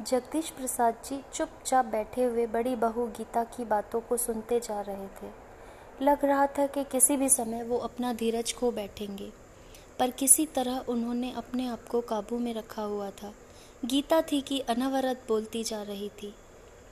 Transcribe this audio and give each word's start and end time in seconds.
जगदीश 0.00 0.48
प्रसाद 0.50 0.94
जी 1.04 1.18
चुपचाप 1.34 1.84
बैठे 1.84 2.22
हुए 2.24 2.46
बड़ी 2.46 2.74
बहू 2.76 3.06
गीता 3.06 3.42
की 3.46 3.64
बातों 3.64 4.00
को 4.00 4.16
सुनते 4.16 4.58
जा 4.60 4.80
रहे 4.80 5.06
थे। 5.16 5.30
लग 6.00 6.24
रहा 6.24 6.46
था 6.48 6.66
कि 6.66 6.84
किसी 6.84 7.16
भी 7.16 7.28
समय 7.28 7.62
वो 7.62 7.78
अपना 7.78 8.12
धीरज 8.12 8.54
खो 8.54 8.70
बैठेंगे, 8.72 9.30
पर 9.98 10.10
किसी 10.10 10.46
तरह 10.46 10.84
उन्होंने 10.88 11.32
अपने 11.32 11.66
आप 11.66 11.86
को 11.88 12.00
काबू 12.00 12.38
में 12.38 12.52
रखा 12.54 12.82
हुआ 12.82 13.10
था। 13.12 13.32
गीता 13.84 14.20
थी 14.22 14.40
कि 14.40 14.58
अनवरत 14.68 15.24
बोलती 15.28 15.64
जा 15.64 15.82
रही 15.82 16.08
थी। 16.22 16.34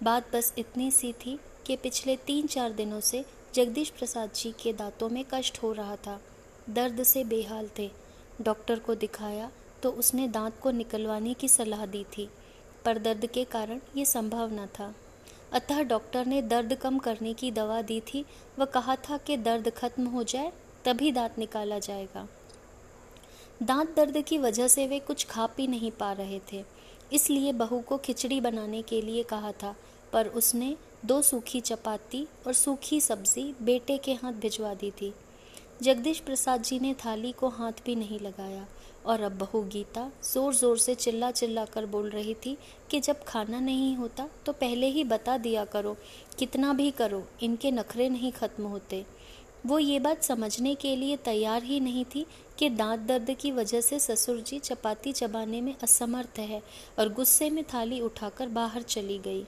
बात 0.02 0.34
बस 0.34 0.52
इतनी 0.58 0.90
सी 0.90 1.12
थी 1.20 1.38
कि 1.66 1.76
पिछले 1.76 2.16
तीन 2.16 2.46
चार 2.46 2.72
दिनों 2.72 3.00
से 3.02 3.24
जगदीश 3.54 3.90
प्रसाद 3.90 4.32
जी 4.32 4.52
के 4.62 4.72
दांतों 4.72 5.08
में 5.08 5.24
कष्ट 5.32 5.62
हो 5.62 5.72
रहा 5.72 5.96
था। 5.98 6.20
दर्द 6.70 7.02
से 7.02 7.24
बेहाल 7.24 7.70
थे। 7.78 7.90
डॉक्टर 8.40 8.78
को 8.78 8.94
दिखाया 8.96 9.50
तो 9.82 9.90
उसने 9.92 10.28
दांत 10.28 10.60
को 10.60 10.70
निकलवाने 10.72 11.34
की 11.34 11.48
सलाह 11.48 11.86
दी 11.86 12.04
थी। 12.16 12.28
पर 12.84 12.98
दर्द 12.98 13.26
के 13.26 13.44
कारण 13.44 13.80
ये 13.96 14.04
संभव 14.04 14.52
न 14.52 14.66
था। 14.66 14.94
अतः 15.52 15.82
डॉक्टर 15.82 16.26
ने 16.26 16.42
दर्द 16.42 16.74
कम 16.74 16.98
करने 16.98 17.34
की 17.34 17.50
दवा 17.50 17.82
दी 17.82 18.00
थी। 18.00 18.24
व 18.58 18.64
कहा 18.64 18.96
था 18.96 19.16
कि 19.16 19.36
दर्द 19.36 19.70
खत्म 19.70 20.06
हो 20.06 20.22
जाए, 20.22 20.52
तभी 20.84 21.12
दांत 21.12 21.38
निकाला 21.38 21.78
जाएगा। 21.78 22.28
दांत 23.62 23.96
दर्द 23.96 24.20
की 24.20 24.38
वजह 24.38 24.68
से 24.68 24.86
वे 24.86 24.98
कुछ 24.98 25.26
खा 25.26 25.46
पी 25.46 25.66
नहीं 25.66 25.90
पा 25.90 26.12
रहे 26.12 26.40
थे। 26.52 26.64
इसलिए 27.12 27.52
बहू 27.52 27.80
को 27.80 27.98
खिचड़ी 27.98 28.40
बनाने 28.40 28.82
के 28.82 29.02
लिए 29.02 29.22
कहा 29.22 29.52
था, 29.52 29.74
पर 30.12 30.26
उसने 30.26 30.76
दो 31.04 31.22
सूखी 31.22 31.60
चपाती 31.60 32.26
और 32.46 32.52
सूखी 32.52 33.00
सब्ज़ी 33.00 33.54
बेटे 33.62 33.98
के 33.98 34.12
हाथ 34.12 34.32
भिजवा 34.32 34.74
दी 34.74 34.90
थी। 34.90 35.14
जगदीश 35.82 36.18
प्रसाद 36.18 36.62
जी 36.62 36.78
ने 36.78 36.92
थाली 36.94 37.30
को 37.32 37.48
हाथ 37.48 37.84
भी 37.86 37.94
नहीं 37.94 38.18
लगाया 38.20 38.66
और 39.06 39.20
अब 39.20 39.32
बहू 39.38 39.60
गीता 39.72 40.10
ज़ोर 40.24 40.54
ज़ोर 40.54 40.78
से 40.78 40.94
चिल्ला 40.94 41.30
चिल्ला 41.30 41.64
कर 41.64 41.86
बोल 41.86 42.08
रही 42.10 42.34
थी 42.46 42.56
कि 42.90 43.00
जब 43.00 43.22
खाना 43.24 43.60
नहीं 43.60 43.94
होता 43.96 44.28
तो 44.46 44.52
पहले 44.52 44.86
ही 44.86 45.04
बता 45.04 45.36
दिया 45.38 45.64
करो, 45.64 45.96
कितना 46.38 46.72
भी 46.72 46.90
करो, 46.90 47.22
इनके 47.42 47.70
नखरे 47.70 48.08
नहीं 48.08 48.32
खत्म 48.32 48.64
होते। 48.64 49.04
वो 49.66 49.78
ये 49.78 49.98
बात 49.98 50.22
समझने 50.22 50.74
के 50.74 50.94
लिए 50.96 51.16
तैयार 51.24 51.62
ही 51.62 51.78
नहीं 51.80 52.04
थी 52.04 52.24
कि 52.58 52.68
दांत 52.70 53.00
दर्द 53.00 53.30
की 53.40 53.50
वजह 53.52 53.80
से 53.80 53.98
ससुर 53.98 54.40
जी 54.40 54.58
चपाती 54.58 55.12
चबाने 55.12 55.60
में 55.60 55.74
असमर्थ 55.82 56.38
है 56.40 56.62
और 56.98 57.12
गुस्से 57.12 57.50
में 57.50 57.62
थाली 57.64 58.00
उठाकर 58.00 58.48
बाहर 58.50 58.82
चली 58.84 59.18
गई। 59.18 59.44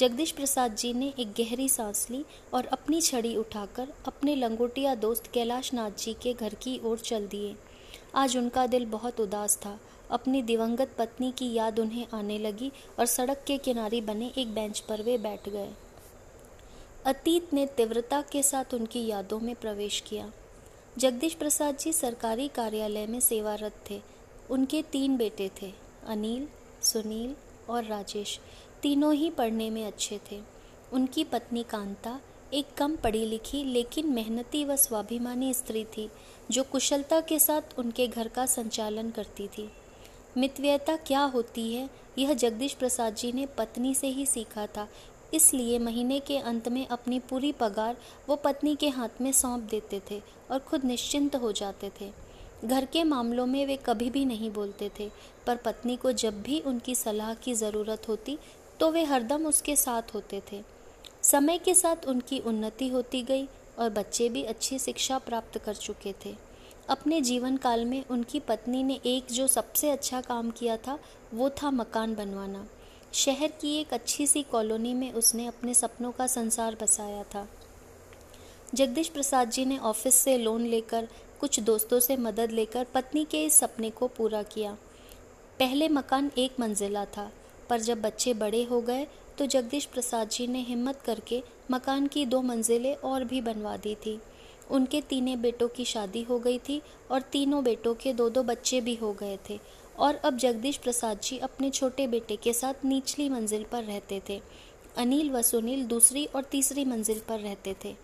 जगदीश 0.00 0.30
प्रसाद 0.30 0.76
जी 0.76 0.92
ने 0.92 1.12
एक 1.18 1.32
गहरी 1.32 1.68
सांस 1.68 2.06
ली 2.10 2.24
और 2.54 2.66
अपनी 2.66 3.00
छड़ी 3.00 3.36
उठाकर 3.36 3.88
अपने 4.06 4.34
लंगोटिया 4.34 4.94
दोस्त 4.94 5.26
कैलाश 5.26 5.74
नाथ 5.74 5.90
जी 5.90 6.14
के 6.14 6.32
घर 6.32 6.54
की 6.54 6.80
ओर 6.84 6.98
चल 6.98 7.26
दिए। 7.26 7.56
आज 8.14 8.36
उनका 8.36 8.66
दिल 8.66 8.86
बहुत 8.86 9.20
उदास 9.20 9.56
था। 9.56 9.80
अपनी 10.10 10.42
दिवंगत 10.42 10.94
पत्नी 10.98 11.32
की 11.32 11.52
याद 11.52 11.78
उन्हें 11.78 12.06
आने 12.14 12.38
लगी 12.38 12.72
और 12.98 13.06
सड़क 13.06 13.44
के 13.46 13.58
किनारे 13.58 14.00
बने 14.00 14.32
एक 14.38 14.54
बेंच 14.54 14.80
पर 14.80 15.02
वे 15.02 15.18
बैठ 15.18 15.48
गए। 15.48 15.68
अतीत 17.06 17.54
ने 17.54 17.66
तीव्रता 17.66 18.22
के 18.22 18.42
साथ 18.42 18.74
उनकी 18.74 19.06
यादों 19.06 19.40
में 19.40 19.54
प्रवेश 19.54 20.00
किया। 20.00 20.32
जगदीश 20.98 21.34
प्रसाद 21.34 21.76
जी 21.76 21.92
सरकारी 21.92 22.48
कार्यालय 22.48 23.06
में 23.06 23.20
सेवारत 23.20 23.84
थे। 23.90 24.00
उनके 24.50 24.82
तीन 24.82 25.16
बेटे 25.16 25.50
थे, 25.62 25.72
अनिल, 26.06 26.48
सुनील 26.82 27.36
और 27.68 27.84
राजेश। 27.84 28.40
तीनों 28.82 29.12
ही 29.14 29.30
पढ़ने 29.30 29.68
में 29.70 29.84
अच्छे 29.86 30.20
थे। 30.30 30.40
उनकी 30.92 31.24
पत्नी 31.24 31.62
कांता 31.62 32.20
एक 32.54 32.74
कम 32.76 32.96
पढ़ी 32.96 33.24
लिखी 33.26 33.62
लेकिन 33.64 34.06
मेहनती 34.06 34.64
व 34.64 34.76
स्वाभिमानी 34.76 35.52
स्त्री 35.54 35.84
थी, 35.86 36.08
जो 36.50 36.62
कुशलता 36.62 37.20
के 37.20 37.38
साथ 37.38 37.78
उनके 37.78 38.06
घर 38.06 38.28
का 38.28 38.46
संचालन 38.46 39.10
करती 39.10 39.46
थी। 39.48 39.68
मितव्ययता 40.36 40.96
क्या 40.96 41.20
होती 41.24 41.72
है, 41.74 41.88
यह 42.18 42.32
जगदीश 42.34 42.74
प्रसाद 42.74 43.14
जी 43.14 43.32
ने 43.32 43.46
पत्नी 43.58 43.94
से 43.94 44.06
ही 44.06 44.26
सीखा 44.26 44.66
था, 44.66 44.88
इसलिए 45.34 45.78
महीने 45.78 46.18
के 46.20 46.38
अंत 46.38 46.68
में 46.68 46.86
अपनी 46.86 47.18
पूरी 47.20 47.52
पगार 47.52 47.96
वो 48.28 48.36
पत्नी 48.36 48.74
के 48.76 48.88
हाथ 48.88 49.20
में 49.20 49.30
सौंप 49.32 49.68
देते 49.70 50.00
थे 50.10 50.20
और 50.50 50.58
खुद 50.60 50.84
निश्चिंत 50.84 51.36
हो 51.36 51.52
जाते 51.52 51.90
थे। 52.00 52.10
घर 52.64 52.84
के 52.84 53.02
मामलों 53.04 53.46
में 53.46 53.64
वे 53.66 53.76
कभी 53.76 54.08
भी 54.10 54.24
नहीं 54.24 54.50
बोलते 54.50 54.90
थे, 54.98 55.08
पर 55.46 55.56
पत्नी 55.56 55.96
को 55.96 56.12
जब 56.12 56.42
भी 56.42 56.58
उनकी 56.60 56.94
सलाह 56.94 57.34
की 57.34 57.54
ज़रूरत 57.54 58.08
होती 58.08 58.38
तो 58.80 58.90
वे 58.90 59.04
हरदम 59.04 59.46
उसके 59.46 59.76
साथ 59.76 60.02
होते 60.14 60.42
थे। 60.52 60.62
समय 61.22 61.58
के 61.58 61.74
साथ 61.74 61.96
उनकी 62.06 62.38
उन्नति 62.38 62.88
होती 62.88 63.22
गई 63.22 63.48
और 63.78 63.90
बच्चे 63.90 64.28
भी 64.28 64.42
अच्छी 64.42 64.78
शिक्षा 64.78 65.18
प्राप्त 65.18 65.58
कर 65.58 65.74
चुके 65.74 66.14
थे। 66.24 66.34
अपने 66.88 67.20
जीवन 67.20 67.56
काल 67.56 67.84
में 67.84 68.04
उनकी 68.10 68.40
पत्नी 68.40 68.82
ने 68.82 69.00
एक 69.06 69.26
जो 69.32 69.46
सबसे 69.46 69.90
अच्छा 69.90 70.20
काम 70.20 70.50
किया 70.50 70.76
था, 70.76 70.98
वो 71.34 71.50
था 71.50 71.70
मकान 71.70 72.14
बनवाना। 72.14 72.66
शहर 73.12 73.48
की 73.48 73.80
एक 73.80 73.92
अच्छी 73.94 74.26
सी 74.26 74.42
कॉलोनी 74.42 74.94
में 74.94 75.12
उसने 75.12 75.46
अपने 75.46 75.74
सपनों 75.74 76.12
का 76.12 76.26
संसार 76.26 76.76
बसाया 76.82 77.22
था। 77.22 77.48
जगदीश 78.74 79.08
प्रसाद 79.08 79.50
जी 79.50 79.64
ने 79.64 79.78
ऑफ़िस 79.78 80.14
से 80.14 80.38
लोन 80.38 80.62
लेकर, 80.62 81.08
कुछ 81.40 81.60
दोस्तों 81.60 82.00
से 82.00 82.16
मदद 82.16 82.50
लेकर 82.50 82.84
पत्नी 82.84 83.24
के 83.24 83.44
इस 83.44 83.54
सपने 83.54 83.90
को 83.90 84.06
पूरा 84.06 84.42
किया। 84.42 84.76
पहले 85.58 85.88
मकान 85.88 86.30
एक 86.38 86.60
मंजिला 86.60 87.04
था 87.04 87.32
पर 87.70 87.80
जब 87.80 88.00
बच्चे 88.02 88.34
बड़े 88.34 88.62
हो 88.64 88.80
गए 88.80 89.06
तो 89.38 89.46
जगदीश 89.46 89.84
प्रसाद 89.84 90.28
जी 90.28 90.46
ने 90.46 90.60
हिम्मत 90.60 91.00
करके 91.00 91.42
मकान 91.70 92.06
की 92.06 92.24
दो 92.26 92.40
मंजिलें 92.42 92.94
और 92.94 93.24
भी 93.24 93.40
बनवा 93.40 93.76
दी 93.76 93.94
थी। 93.94 94.18
उनके 94.70 95.00
तीनों 95.00 95.40
बेटों 95.42 95.68
की 95.68 95.84
शादी 95.84 96.22
हो 96.22 96.38
गई 96.38 96.58
थी 96.58 96.80
और 97.10 97.20
तीनों 97.22 97.62
बेटों 97.64 97.94
के 97.94 98.12
दो 98.12 98.28
दो 98.30 98.42
बच्चे 98.42 98.80
भी 98.80 98.94
हो 98.94 99.12
गए 99.12 99.38
थे। 99.48 99.58
और 99.98 100.16
अब 100.16 100.36
जगदीश 100.36 100.76
प्रसाद 100.76 101.20
जी 101.20 101.38
अपने 101.38 101.70
छोटे 101.70 102.06
बेटे 102.06 102.36
के 102.36 102.52
साथ 102.52 102.84
निचली 102.84 103.28
मंजिल 103.28 103.64
पर 103.72 103.84
रहते 103.84 104.20
थे। 104.28 104.40
अनिल 104.96 105.30
व 105.30 105.42
सुनील 105.42 105.84
दूसरी 105.86 106.24
और 106.26 106.44
तीसरी 106.44 106.84
मंजिल 106.84 107.20
पर 107.28 107.40
रहते 107.40 107.74
थे। 107.84 107.94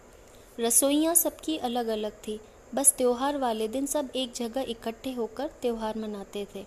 रसोइयाँ 0.61 1.15
सबकी 1.15 1.57
अलग 1.59 1.87
अलग 1.89 2.13
थी। 2.27 2.39
बस 2.75 2.95
त्यौहार 2.99 3.39
वाले 3.39 3.69
दिन 3.69 3.87
सब 3.87 4.09
एक 4.17 4.33
जगह 4.33 4.65
इकट्ठे 4.69 5.13
होकर 5.13 5.51
त्यौहार 5.63 5.99
मनाते 5.99 6.47
थे। 6.55 6.65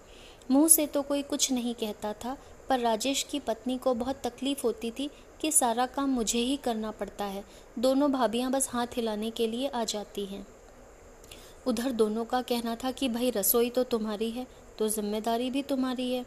मुँह 0.52 0.68
से 0.68 0.86
तो 0.88 1.02
कोई 1.02 1.22
कुछ 1.22 1.52
नहीं 1.52 1.74
कहता 1.76 2.14
था 2.14 2.38
पर 2.70 2.80
राजेश 2.80 3.24
की 3.24 3.40
पत्नी 3.40 3.78
को 3.78 3.94
बहुत 3.94 4.22
तकलीफ़ 4.24 4.62
होती 4.64 4.92
थी 4.92 5.10
कि 5.42 5.52
सारा 5.52 5.86
काम 5.86 6.10
मुझे 6.10 6.40
ही 6.40 6.58
करना 6.58 6.92
पड़ता 6.92 7.26
है। 7.26 7.44
दोनों 7.80 8.12
भाभियाँ 8.12 8.52
बस 8.52 8.70
हाथ 8.70 8.96
हिलाने 8.96 9.30
के 9.32 9.48
लिए 9.48 9.68
आ 9.68 9.84
जाती 9.84 10.26
हैं। 10.26 10.46
उधर 11.68 11.92
दोनों 11.92 12.26
का 12.26 12.42
कहना 12.42 12.76
था 12.76 12.92
कि, 12.92 13.10
भाई, 13.10 13.30
रसोई 13.30 13.70
तो 13.70 13.84
तुम्हारी 13.84 14.30
है 14.30 14.48
तो 14.78 14.88
ज़िम्मेदारी 14.90 15.50
भी 15.52 15.62
तुम्हारी 15.62 16.12
है। 16.14 16.26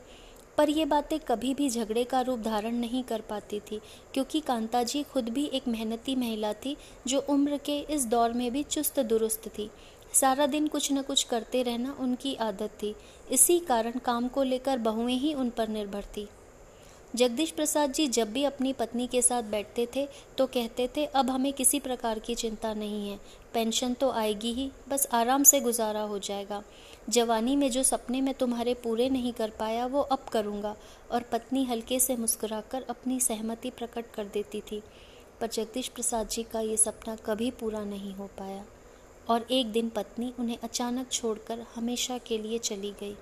पर 0.58 0.70
ये 0.70 0.84
बातें 0.84 1.18
कभी 1.20 1.52
भी 1.54 1.68
झगड़े 1.70 2.02
का 2.04 2.20
रूप 2.20 2.38
धारण 2.38 2.74
नहीं 2.74 3.02
कर 3.02 3.20
पाती 3.20 3.60
थी, 3.60 3.80
क्योंकि 4.14 4.40
कांता 4.40 4.82
जी 4.82 5.02
खुद 5.02 5.28
भी 5.28 5.44
एक 5.46 5.68
मेहनती 5.68 6.16
महिला 6.16 6.52
थी, 6.54 6.76
जो 7.06 7.24
उम्र 7.28 7.56
के 7.56 7.78
इस 7.90 8.06
दौर 8.06 8.32
में 8.32 8.50
भी 8.52 8.62
चुस्त 8.62 9.00
दुरुस्त 9.00 9.48
थी। 9.48 9.70
सारा 10.12 10.46
दिन 10.46 10.66
कुछ 10.66 10.92
न 10.92 11.02
कुछ 11.02 11.22
करते 11.22 11.62
रहना 11.62 11.96
उनकी 12.00 12.34
आदत 12.34 12.70
थी। 12.82 12.94
इसी 13.30 13.58
कारण 13.58 13.98
काम 13.98 14.28
को 14.28 14.42
लेकर 14.42 14.78
बहुएँ 14.78 15.16
ही 15.16 15.34
उन 15.34 15.50
पर 15.50 15.68
निर्भर 15.68 16.02
थी। 16.16 16.28
जगदीश 17.16 17.50
प्रसाद 17.50 17.92
जी 17.92 18.06
जब 18.08 18.32
भी 18.32 18.44
अपनी 18.44 18.72
पत्नी 18.72 19.06
के 19.06 19.22
साथ 19.22 19.42
बैठते 19.42 19.86
थे 19.96 20.08
तो 20.38 20.46
कहते 20.46 20.88
थे, 20.96 21.04
अब 21.04 21.30
हमें 21.30 21.52
किसी 21.52 21.80
प्रकार 21.80 22.18
की 22.18 22.34
चिंता 22.34 22.74
नहीं 22.74 23.08
है। 23.10 23.18
पेंशन 23.54 23.94
तो 23.94 24.10
आएगी 24.10 24.52
ही, 24.52 24.70
बस 24.88 25.08
आराम 25.12 25.42
से 25.42 25.60
गुजारा 25.60 26.00
हो 26.00 26.18
जाएगा। 26.18 26.62
जवानी 27.08 27.56
में 27.56 27.70
जो 27.70 27.82
सपने 27.82 28.20
मैं 28.20 28.34
तुम्हारे 28.34 28.74
पूरे 28.74 29.08
नहीं 29.08 29.32
कर 29.32 29.50
पाया, 29.50 29.86
वो 29.86 30.00
अब 30.00 30.18
करूँगा। 30.18 30.76
और 31.12 31.22
पत्नी 31.22 31.64
हल्के 31.64 32.00
से 32.00 32.16
मुस्कुराकर 32.16 32.86
अपनी 32.90 33.20
सहमति 33.20 33.70
प्रकट 33.70 34.04
कर 34.14 34.24
देती 34.24 34.60
थी। 34.60 34.82
पर 35.40 35.46
जगदीश 35.46 35.88
प्रसाद 35.88 36.28
जी 36.28 36.42
का 36.42 36.60
ये 36.60 36.76
सपना 36.76 37.16
कभी 37.16 37.50
पूरा 37.50 37.84
नहीं 37.84 38.14
हो 38.14 38.26
पाया। 38.38 38.64
और 39.28 39.46
एक 39.50 39.72
दिन 39.72 39.88
पत्नी 39.88 40.34
उन्हें 40.38 40.58
अचानक 40.62 41.10
छोड़कर 41.10 41.66
हमेशा 41.74 42.18
के 42.18 42.38
लिए 42.38 42.58
चली 42.58 42.90
गई। 42.90 43.16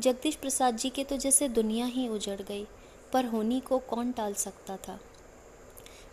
जगदीश 0.00 0.34
प्रसाद 0.34 0.76
जी 0.76 0.90
के 0.90 1.04
तो 1.04 1.16
जैसे 1.16 1.48
दुनिया 1.48 1.86
ही 1.86 2.08
उजड़ 2.08 2.42
गई, 2.42 2.66
पर 3.12 3.24
होनी 3.24 3.60
को 3.60 3.78
कौन 3.78 4.12
टाल 4.12 4.34
सकता 4.34 4.76
था? 4.76 5.00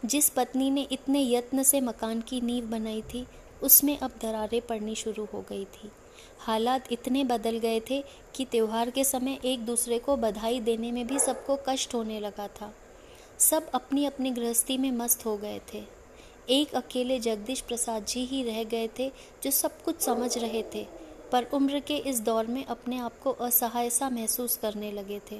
जिस 0.05 0.29
पत्नी 0.29 0.71
ने 0.71 0.87
इतने 0.91 1.31
यत्न 1.31 1.63
से 1.63 1.81
मकान 1.81 2.21
की 2.21 2.41
नींव 2.41 2.65
बनाई 2.65 3.01
थी, 3.01 3.27
उसमें 3.63 3.97
अब 3.97 4.11
दरारें 4.21 4.61
पड़नी 4.61 4.95
शुरू 4.95 5.25
हो 5.25 5.45
गई 5.49 5.65
थी। 5.65 5.91
हालात 6.39 6.91
इतने 6.91 7.23
बदल 7.23 7.57
गए 7.57 7.79
थे 7.79 8.03
कि 8.35 8.45
त्यौहार 8.45 8.89
के 8.89 9.03
समय 9.03 9.39
एक 9.45 9.65
दूसरे 9.65 9.99
को 9.99 10.17
बधाई 10.17 10.59
देने 10.59 10.91
में 10.91 11.07
भी 11.07 11.19
सबको 11.19 11.59
कष्ट 11.69 11.93
होने 11.93 12.19
लगा 12.19 12.47
था। 12.47 12.73
सब 13.39 13.71
अपनी 13.71 14.05
अपनी 14.05 14.31
गृहस्थी 14.31 14.77
में 14.77 14.91
मस्त 14.91 15.25
हो 15.25 15.37
गए 15.37 15.61
थे। 15.73 16.00
एक 16.49 16.73
अकेले 16.75 17.19
जगदीश 17.19 17.61
प्रसाद 17.61 18.05
जी 18.05 18.25
ही 18.25 18.43
रह 18.43 18.63
गए 18.63 18.89
थे, 18.99 19.11
जो 19.43 19.51
सब 19.51 19.81
कुछ 19.83 20.01
समझ 20.01 20.37
रहे 20.37 20.63
थे, 20.75 20.85
पर 21.31 21.47
उम्र 21.53 21.79
के 21.79 21.97
इस 21.97 22.19
दौर 22.21 22.47
में 22.47 22.63
अपने 22.65 22.97
आप 22.99 23.19
को 23.19 23.31
असहाय 23.41 23.89
सा 23.89 24.09
महसूस 24.09 24.57
करने 24.57 24.91
लगे 24.91 25.19
थे। 25.31 25.39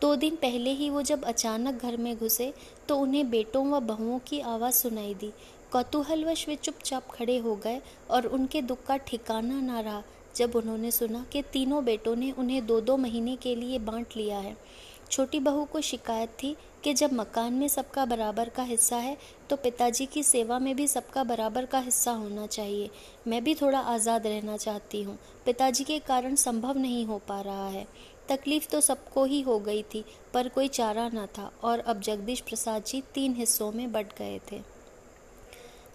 दो 0.00 0.14
दिन 0.16 0.36
पहले 0.36 0.70
ही 0.70 0.88
वो 0.90 1.02
जब 1.02 1.24
अचानक 1.24 1.82
घर 1.82 1.96
में 1.96 2.16
घुसे 2.16 2.52
तो 2.88 2.96
उन्हें 2.98 3.28
बेटों 3.30 3.66
व 3.66 3.80
बहुओं 3.80 4.18
की 4.18 4.40
आवाज़ 4.40 4.74
सुनाई 4.74 5.14
दी। 5.14 5.32
कौतूहलवश 5.72 6.46
वे 6.48 6.56
चुपचाप 6.56 7.10
खड़े 7.10 7.36
हो 7.38 7.54
गए 7.56 7.80
और 8.10 8.26
उनके 8.26 8.62
दुख 8.62 8.84
का 8.86 8.96
ठिकाना 8.96 9.60
ना 9.60 9.80
रहा, 9.80 10.02
जब 10.36 10.56
उन्होंने 10.56 10.90
सुना 10.90 11.24
कि 11.32 11.42
तीनों 11.42 11.84
बेटों 11.84 12.14
ने 12.16 12.30
उन्हें 12.32 12.66
दो 12.66 12.80
दो 12.80 12.96
महीने 12.96 13.36
के 13.36 13.54
लिए 13.56 13.78
बांट 13.78 14.16
लिया 14.16 14.38
है। 14.38 14.56
छोटी 15.10 15.40
बहू 15.40 15.64
को 15.64 15.80
शिकायत 15.82 16.30
थी 16.42 16.56
कि 16.84 16.92
जब 16.94 17.12
मकान 17.12 17.52
में 17.52 17.66
सबका 17.68 18.04
बराबर 18.04 18.48
का 18.48 18.62
हिस्सा 18.62 18.96
है 18.96 19.16
तो 19.50 19.56
पिताजी 19.56 20.06
की 20.06 20.22
सेवा 20.22 20.58
में 20.58 20.74
भी 20.76 20.86
सबका 20.88 21.24
बराबर 21.24 21.66
का 21.66 21.78
हिस्सा 21.78 22.12
होना 22.12 22.46
चाहिए। 22.46 22.90
मैं 23.28 23.42
भी 23.44 23.54
थोड़ा 23.54 23.78
आज़ाद 23.78 24.26
रहना 24.26 24.56
चाहती 24.56 25.02
हूँ। 25.02 25.18
पिताजी 25.46 25.84
के 25.84 25.98
कारण 25.98 26.34
संभव 26.36 26.78
नहीं 26.78 27.04
हो 27.06 27.20
पा 27.28 27.40
रहा 27.40 27.68
है। 27.68 27.86
तकलीफ़ 28.28 28.68
तो 28.68 28.80
सबको 28.80 29.24
ही 29.24 29.40
हो 29.40 29.58
गई 29.60 29.82
थी, 29.84 30.04
पर 30.34 30.48
कोई 30.48 30.68
चारा 30.68 31.08
ना 31.08 31.26
था 31.38 31.50
और 31.64 31.78
अब 31.78 32.00
जगदीश 32.00 32.40
प्रसाद 32.40 32.84
जी 32.84 33.02
तीन 33.14 33.34
हिस्सों 33.34 33.70
में 33.72 33.90
बट 33.92 34.18
गए 34.18 34.40
थे। 34.52 34.60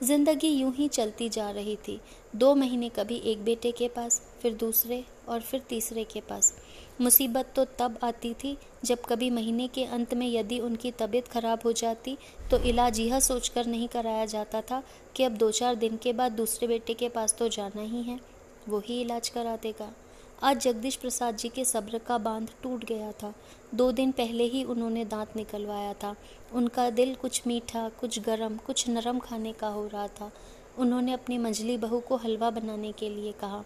ज़िंदगी 0.03 0.49
यूँ 0.49 0.73
ही 0.73 0.87
चलती 0.87 1.29
जा 1.29 1.49
रही 1.51 1.75
थी। 1.87 1.99
दो 2.35 2.53
महीने 2.55 2.89
कभी 2.89 3.15
एक 3.25 3.43
बेटे 3.43 3.71
के 3.71 3.87
पास, 3.87 4.21
फिर 4.41 4.53
दूसरे 4.55 5.03
और 5.27 5.41
फिर 5.41 5.61
तीसरे 5.69 6.03
के 6.03 6.21
पास। 6.21 6.53
मुसीबत 7.01 7.51
तो 7.55 7.65
तब 7.79 7.97
आती 8.03 8.33
थी 8.33 8.57
जब 8.85 9.01
कभी 9.01 9.29
महीने 9.29 9.67
के 9.67 9.83
अंत 9.85 10.13
में 10.13 10.27
यदि 10.27 10.59
उनकी 10.59 10.91
तबीयत 10.91 11.27
खराब 11.27 11.59
हो 11.65 11.71
जाती 11.71 12.17
तो 12.51 12.57
इलाज 12.63 12.99
यह 12.99 13.19
सोचकर 13.19 13.65
नहीं 13.65 13.87
कराया 13.87 14.25
जाता 14.25 14.61
था 14.61 14.81
कि 15.15 15.23
अब 15.23 15.37
दो 15.37 15.51
चार 15.51 15.75
दिन 15.75 15.97
के 15.97 16.13
बाद 16.13 16.31
दूसरे 16.31 16.67
बेटे 16.67 16.93
के 16.93 17.09
पास 17.09 17.35
तो 17.39 17.47
जाना 17.47 17.81
ही 17.81 18.01
है 18.03 18.19
वो 18.69 18.79
ही 18.79 19.01
इलाज 19.01 19.29
करा 19.29 19.55
देगा। 19.55 19.91
आज 20.43 20.59
जगदीश 20.61 20.95
प्रसाद 20.95 21.37
जी 21.37 21.49
के 21.49 21.65
सब्र 21.65 21.97
का 21.97 22.17
बाँध 22.17 22.49
टूट 22.63 22.83
गया 22.85 23.11
था। 23.11 23.33
दो 23.75 23.91
दिन 23.91 24.11
पहले 24.11 24.43
ही 24.43 24.63
उन्होंने 24.63 25.05
दांत 25.05 25.35
निकलवाया 25.35 25.93
था। 25.93 26.15
उनका 26.53 26.89
दिल 26.89 27.13
कुछ 27.15 27.41
मीठा, 27.47 27.87
कुछ 27.89 28.19
गरम, 28.19 28.57
कुछ 28.57 28.87
नरम 28.89 29.19
खाने 29.19 29.51
का 29.53 29.67
हो 29.67 29.85
रहा 29.87 30.07
था। 30.09 30.31
उन्होंने 30.77 31.13
अपनी 31.13 31.37
मंझली 31.37 31.77
बहू 31.77 31.99
को 31.99 32.15
हलवा 32.15 32.49
बनाने 32.49 32.91
के 32.91 33.09
लिए 33.09 33.31
कहा 33.31 33.63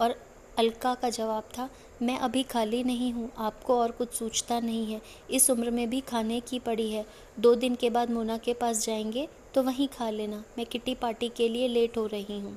और 0.00 0.14
अलका 0.58 0.94
का 0.94 1.10
जवाब 1.10 1.42
था, 1.58 1.68
मैं 2.02 2.18
अभी 2.18 2.42
खाली 2.42 2.82
नहीं 2.84 3.12
हूँ, 3.12 3.30
आपको 3.38 3.78
और 3.78 3.90
कुछ 3.90 4.12
सोचता 4.12 4.60
नहीं 4.60 4.92
है। 4.92 5.00
इस 5.30 5.50
उम्र 5.50 5.70
में 5.70 5.88
भी 5.90 6.00
खाने 6.00 6.40
की 6.40 6.58
पड़ी 6.58 6.90
है। 6.92 7.04
दो 7.40 7.54
दिन 7.54 7.74
के 7.74 7.90
बाद 7.90 8.10
मोना 8.10 8.38
के 8.38 8.54
पास 8.54 8.84
जाएँगे 8.86 9.28
तो 9.54 9.62
वहीं 9.62 9.88
खा 9.88 10.10
लेना। 10.10 10.42
मैं 10.58 10.66
किटी 10.66 10.94
पार्टी 10.94 11.28
के 11.28 11.48
लिए 11.48 11.68
लेट 11.68 11.96
हो 11.96 12.06
रही 12.06 12.38
हूँ। 12.40 12.56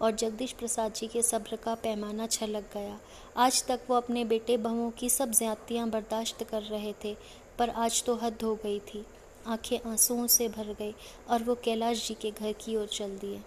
और 0.00 0.10
जगदीश 0.10 0.52
प्रसाद 0.52 0.92
जी 0.92 1.06
के 1.06 1.22
सब्र 1.22 1.56
का 1.56 1.74
पैमाना 1.74 2.26
छलक 2.26 2.70
गया। 2.74 2.98
आज 3.36 3.64
तक 3.66 3.80
वो 3.90 3.96
अपने 3.96 4.24
बेटे 4.24 4.56
बहुओं 4.56 4.90
की 4.90 5.10
सब 5.10 5.32
ज्यादतियाँ 5.32 5.88
बर्दाश्त 5.90 6.44
कर 6.44 6.62
रहे 6.62 6.92
थे, 7.04 7.16
पर 7.58 7.70
आज 7.70 8.02
तो 8.04 8.14
हद 8.14 8.42
हो 8.42 8.54
गई 8.54 8.78
थी। 8.78 9.04
आँखें 9.46 9.78
आंसुओं 9.90 10.26
से 10.26 10.48
भर 10.48 10.74
गई 10.78 10.94
और 11.28 11.42
वो 11.42 11.54
कैलाश 11.54 12.08
जी 12.08 12.14
के 12.14 12.30
घर 12.30 12.52
की 12.52 12.76
ओर 12.76 12.86
चल 12.86 13.16
दिए। 13.18 13.40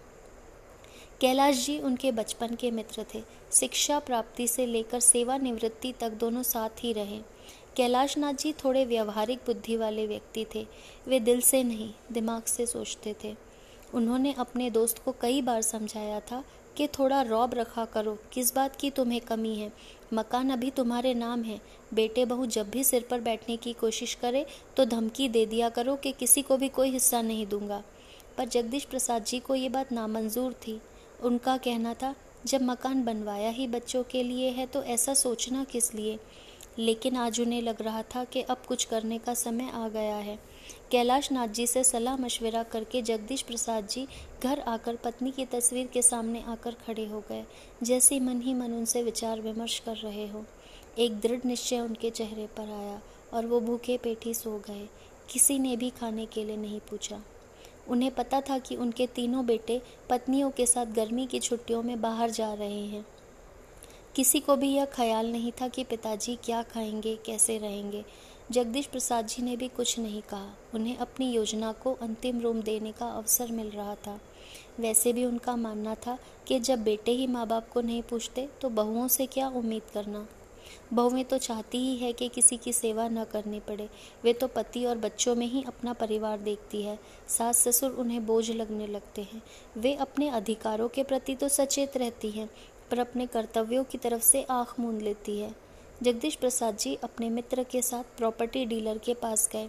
कैलाश 1.22 1.64
जी 1.66 1.78
उनके 1.78 2.10
बचपन 2.12 2.54
के 2.54 2.70
मित्र 2.70 3.04
थे। 3.14 3.22
शिक्षा 3.52 3.98
प्राप्ति 3.98 4.46
से 4.48 4.64
लेकर 4.66 5.00
सेवानिवृत्ति 5.00 5.92
तक 6.00 6.12
दोनों 6.12 6.42
साथ 6.42 6.82
ही 6.84 6.92
रहे। 6.92 7.18
कैलाश 7.76 8.16
नाथ 8.18 8.34
जी 8.34 8.52
थोड़े 8.64 8.84
व्यवहारिक 8.84 9.40
बुद्धि 9.46 9.76
वाले 9.76 10.06
व्यक्ति 10.06 10.44
थे। 10.54 10.66
वे 11.08 11.20
दिल 11.20 11.40
से 11.40 11.62
नहीं, 11.62 11.90
दिमाग 12.12 12.42
से 12.42 12.66
सोचते 12.66 13.14
थे। 13.24 13.34
उन्होंने 13.94 14.34
अपने 14.38 14.70
दोस्त 14.70 15.02
को 15.04 15.14
कई 15.20 15.40
बार 15.42 15.62
समझाया 15.62 16.20
था 16.20 16.44
कि 16.76 16.88
थोड़ा 16.88 17.22
रौब 17.22 17.54
रखा 17.54 17.84
करो, 17.84 18.18
किस 18.32 18.54
बात 18.54 18.76
की 18.76 18.90
तुम्हें 18.90 19.20
कमी 19.20 19.54
है? 19.54 19.72
मकान 20.14 20.50
अभी 20.50 20.70
तुम्हारे 20.70 21.14
नाम 21.14 21.42
है। 21.42 21.60
बेटे 21.94 22.24
बहू 22.24 22.46
जब 22.48 22.70
भी 22.70 22.84
सिर 22.84 23.06
पर 23.10 23.20
बैठने 23.20 23.56
की 23.56 23.72
कोशिश 23.72 24.14
करे 24.14 24.46
तो 24.76 24.84
धमकी 24.84 25.28
दे 25.28 25.46
दिया 25.46 25.68
करो 25.68 25.96
कि 25.96 26.12
किसी 26.12 26.42
को 26.42 26.56
भी 26.56 26.68
कोई 26.68 26.90
हिस्सा 26.90 27.22
नहीं 27.22 27.46
दूँगा। 27.46 27.82
पर 28.38 28.48
जगदीश 28.48 28.84
प्रसाद 28.84 29.24
जी 29.24 29.38
को 29.38 29.54
ये 29.54 29.68
बात 29.68 29.92
नामंजूर 29.92 30.52
थी। 30.66 30.80
उनका 31.22 31.56
कहना 31.56 31.94
था, 31.94 32.14
जब 32.46 32.62
मकान 32.62 33.04
बनवाया 33.04 33.50
ही 33.50 33.66
बच्चों 33.66 34.02
के 34.02 34.22
लिए 34.22 34.48
है 34.50 34.66
तो 34.66 34.82
ऐसा 34.82 35.14
सोचना 35.14 35.64
किस 35.64 35.94
लिए? 35.94 36.18
लेकिन 36.78 37.16
आज 37.16 37.40
उन्हें 37.40 37.62
लग 37.62 37.82
रहा 37.82 38.02
था 38.02 38.24
कि 38.24 38.42
अब 38.42 38.62
कुछ 38.68 38.84
करने 38.84 39.18
का 39.18 39.34
समय 39.34 39.70
आ 39.74 39.88
गया 39.88 40.16
है। 40.16 40.38
कैलाश 40.90 41.32
नाथ 41.32 41.48
जी 41.48 41.66
से 41.66 41.84
सलाह 41.84 42.16
मशवरा 42.16 42.62
करके 42.62 43.02
जगदीश 43.02 43.42
प्रसाद 43.42 43.86
जी 43.86 44.06
घर 44.42 44.60
आकर 44.60 44.96
पत्नी 44.96 45.30
की 45.30 45.44
तस्वीर 45.44 45.86
के 45.86 46.02
सामने 46.02 46.42
आकर 46.42 46.74
खड़े 46.86 47.06
हो 47.06 47.20
गए, 47.28 47.44
जैसे 47.82 48.20
मन 48.20 48.40
ही 48.40 48.54
मन 48.54 48.72
उनसे 48.72 49.02
विचार 49.02 49.40
विमर्श 49.40 49.78
कर 49.78 49.96
रहे 49.96 50.26
हो। 50.28 50.44
एक 50.98 51.20
दृढ़ 51.20 51.40
निश्चय 51.46 51.80
उनके 51.80 52.10
चेहरे 52.10 52.46
पर 52.46 52.70
आया 52.70 53.00
और 53.34 53.46
वो 53.46 53.60
भूखे 53.60 53.96
पेट 53.96 54.28
सो 54.28 54.58
गए। 54.58 54.88
किसी 55.30 55.58
ने 55.58 55.76
भी 55.76 55.90
खाने 55.90 56.26
के 56.26 56.44
लिए 56.44 56.56
नहीं 56.56 56.80
पूछा। 56.80 57.22
उन्हें 57.88 58.10
पता 58.10 58.40
था 58.40 58.58
कि 58.58 58.76
उनके 58.76 59.06
तीनों 59.06 59.46
बेटे 59.46 59.80
पत्नियों 60.10 60.50
के 60.50 60.66
साथ 60.66 60.86
गर्मी 60.86 61.26
की 61.26 61.38
छुट्टियों 61.38 61.82
में 61.82 62.00
बाहर 62.00 62.30
जा 62.30 62.52
रहे 62.54 62.84
हैं। 62.86 63.06
किसी 64.16 64.40
को 64.40 64.56
भी 64.56 64.68
यह 64.68 64.84
ख्याल 64.84 65.32
नहीं 65.32 65.52
था 65.52 65.68
कि 65.68 65.84
पिताजी 65.84 66.38
क्या 66.44 66.62
खाएँगे, 66.62 67.18
कैसे 67.26 67.58
रहेंगे। 67.58 68.04
जगदीश 68.50 68.86
प्रसाद 68.86 69.26
जी 69.26 69.42
ने 69.42 69.56
भी 69.56 69.68
कुछ 69.68 69.98
नहीं 69.98 70.22
कहा। 70.22 70.54
उन्हें 70.74 70.96
अपनी 70.96 71.32
योजना 71.32 71.72
को 71.72 71.92
अंतिम 71.92 72.40
रूप 72.40 72.56
देने 72.56 72.92
का 72.92 73.06
अवसर 73.06 73.52
मिल 73.52 73.70
रहा 73.70 73.94
था। 73.94 74.20
वैसे 74.80 75.12
भी 75.12 75.24
उनका 75.24 75.56
मानना 75.56 75.94
था 75.94 76.18
कि 76.46 76.58
जब 76.58 76.82
बेटे 76.84 77.12
ही 77.12 77.26
माँ 77.26 77.46
बाप 77.46 77.68
को 77.68 77.80
नहीं 77.80 78.02
पूछते 78.02 78.48
तो 78.60 78.68
बहुओं 78.68 79.08
से 79.08 79.26
क्या 79.26 79.48
उम्मीद 79.48 79.82
करना। 79.94 80.26
बहुएँ 80.92 81.24
तो 81.24 81.38
चाहती 81.38 81.78
ही 81.78 81.96
है 81.96 82.12
कि 82.12 82.28
किसी 82.28 82.56
की 82.56 82.72
सेवा 82.72 83.08
न 83.08 83.24
करनी 83.24 83.60
पड़े। 83.60 83.88
वे 84.24 84.32
तो 84.32 84.46
पति 84.46 84.84
और 84.84 84.98
बच्चों 84.98 85.34
में 85.34 85.46
ही 85.46 85.64
अपना 85.66 85.92
परिवार 85.92 86.38
देखती 86.38 86.82
है। 86.82 86.98
सास 87.28 87.58
ससुर 87.58 87.90
उन्हें 87.90 88.26
बोझ 88.26 88.50
लगने 88.50 88.86
लगते 88.86 89.22
हैं। 89.22 89.42
वे 89.76 89.94
अपने 89.94 90.28
अधिकारों 90.28 90.88
के 90.88 91.02
प्रति 91.02 91.34
तो 91.34 91.48
सचेत 91.48 91.96
रहती 91.96 92.30
हैं, 92.30 92.48
पर 92.90 92.98
अपने 92.98 93.26
कर्तव्यों 93.26 93.84
की 93.84 93.98
तरफ़ 93.98 94.22
से 94.22 94.42
आँख 94.42 94.80
मूंद 94.80 95.02
लेती 95.02 95.38
है। 95.38 95.54
जगदीश 96.02 96.34
प्रसाद 96.34 96.76
जी 96.76 96.94
अपने 96.94 97.30
मित्र 97.30 97.62
के 97.62 97.82
साथ 97.82 98.16
प्रॉपर्टी 98.16 98.64
डीलर 98.64 98.98
के 98.98 99.14
पास 99.14 99.48
गए। 99.52 99.68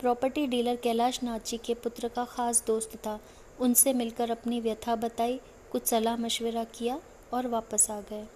प्रॉपर्टी 0.00 0.46
डीलर 0.46 0.76
कैलाश 0.76 1.22
नाथ 1.22 1.40
जी 1.46 1.56
के 1.56 1.74
पुत्र 1.74 2.08
का 2.08 2.24
खास 2.24 2.64
दोस्त 2.66 2.96
था। 2.96 3.20
उनसे 3.60 3.92
मिलकर 3.92 4.30
अपनी 4.30 4.60
व्यथा 4.60 4.96
बताई, 4.96 5.40
कुछ 5.72 5.86
सलाह 5.86 6.16
मशवरा 6.16 6.64
किया 6.64 7.00
और 7.34 7.46
वापस 7.46 7.90
आ 7.90 8.00
गए। 8.00 8.26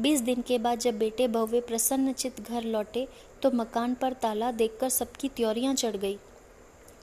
बीस 0.00 0.20
दिन 0.20 0.42
के 0.42 0.58
बाद 0.58 0.78
जब 0.78 0.98
बेटे 0.98 1.28
बहुवे 1.28 1.60
प्रसन्नचित 1.60 2.40
घर 2.40 2.64
लौटे 2.64 3.08
तो 3.42 3.50
मकान 3.50 3.94
पर 3.94 4.12
ताला 4.12 4.50
देखकर 4.52 4.88
सबकी 4.88 5.28
त्योरियाँ 5.28 5.74
चढ़ 5.74 5.96
गई। 5.96 6.18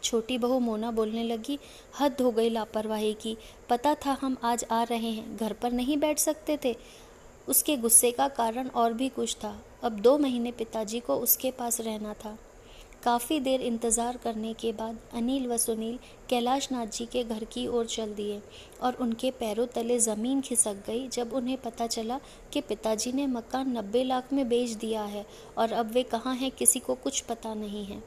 छोटी 0.04 0.38
बहू 0.38 0.60
मोना 0.60 0.92
बोलने 0.92 1.24
लगी, 1.24 1.60
हद 2.00 2.22
हो 2.22 2.32
गई 2.32 2.50
लापरवाही 2.50 3.14
की। 3.14 3.38
पता 3.70 3.96
था 3.96 4.18
हम 4.22 4.38
आज 4.44 4.66
आ 4.72 4.84
रहे 4.84 5.10
हैं। 5.10 5.38
घर 5.38 5.54
पर 5.54 5.72
नहीं 5.72 5.98
बैठ 5.98 6.20
सकते 6.20 6.60
थे। 6.66 6.76
उसके 7.48 7.78
गुस्से 7.78 8.12
का 8.12 8.28
कारण 8.28 8.68
और 8.68 8.94
भी 8.94 9.10
कुछ 9.10 9.36
था। 9.36 9.64
अब 9.84 10.00
दो 10.00 10.18
महीने 10.18 10.52
पिताजी 10.52 11.00
को 11.00 11.16
उसके 11.16 11.52
पास 11.52 11.82
रहना 11.82 12.14
था। 12.14 12.38
काफ़ी 13.06 13.40
देर 13.40 13.62
इंतज़ार 13.62 14.18
करने 14.18 14.54
के 14.54 14.72
बाद 14.72 15.00
अनिल 15.14 15.46
व 15.48 15.58
सुनील 15.58 15.98
कैलाश 16.30 16.68
नाथ 16.72 16.88
जी 16.88 17.06
के 17.06 17.24
घर 17.24 17.44
की 17.44 17.66
ओर 17.68 17.86
चल 17.86 18.14
दिए 18.14 18.40
और 18.82 18.96
उनके 19.02 19.32
पैरों 19.32 19.66
तले 19.66 19.98
ज़मीन 20.00 20.42
खिसक 20.42 20.82
गई 20.88 21.08
जब 21.08 21.34
उन्हें 21.34 21.58
पता 21.58 21.88
चला 21.88 22.20
कि 22.54 22.62
पिताजी 22.62 23.12
ने 23.12 23.28
मकान 23.28 23.78
नब्बे 23.78 24.04
लाख 24.04 24.34
में 24.34 24.48
बेच 24.50 24.72
दिया 24.78 25.04
है 25.04 25.26
और 25.58 25.74
अब 25.74 25.92
वे 25.92 26.04
कहाँ 26.04 26.36
हैं 26.36 26.52
किसी 26.52 26.80
को 26.80 26.96
कुछ 26.96 27.22
पता 27.22 27.54
नहीं 27.54 27.86
है। 27.86 28.02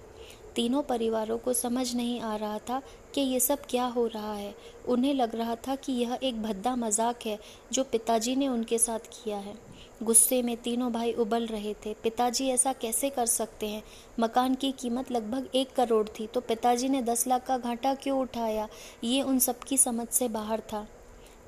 तीनों 0.56 0.82
परिवारों 0.82 1.38
को 1.38 1.52
समझ 1.52 1.94
नहीं 1.96 2.20
आ 2.20 2.34
रहा 2.36 2.58
था 2.68 2.82
कि 3.14 3.20
ये 3.20 3.40
सब 3.40 3.66
क्या 3.70 3.84
हो 3.86 4.06
रहा 4.06 4.34
है। 4.34 4.54
उन्हें 4.88 5.14
लग 5.14 5.36
रहा 5.36 5.54
था 5.68 5.74
कि 5.76 5.92
यह 5.92 6.18
एक 6.22 6.42
भद्दा 6.42 6.74
मज़ाक 6.76 7.26
है 7.26 7.38
जो 7.72 7.84
पिताजी 7.84 8.36
ने 8.36 8.48
उनके 8.48 8.78
साथ 8.78 9.08
किया 9.12 9.36
है। 9.38 9.54
गुस्से 10.02 10.42
में 10.42 10.56
तीनों 10.56 10.92
भाई 10.92 11.12
उबल 11.12 11.46
रहे 11.46 11.74
थे। 11.74 11.94
पिताजी 11.94 12.48
ऐसा 12.48 12.72
कैसे 12.72 13.10
कर 13.10 13.26
सकते 13.26 13.66
हैं? 13.66 13.82
मकान 14.20 14.54
की 14.54 14.70
कीमत 14.72 15.10
लगभग 15.10 15.48
एक 15.54 15.74
करोड़ 15.74 16.08
थी 16.08 16.26
तो 16.26 16.40
पिताजी 16.40 16.88
ने 16.88 17.02
दस 17.02 17.26
लाख 17.26 17.46
का 17.46 17.58
घाटा 17.58 17.94
क्यों 17.94 18.20
उठाया? 18.20 18.68
ये 19.04 19.22
उन 19.22 19.38
सबकी 19.38 19.78
समझ 19.78 20.08
से 20.08 20.28
बाहर 20.28 20.60
था। 20.60 20.86